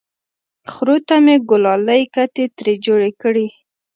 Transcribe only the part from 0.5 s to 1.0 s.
خرو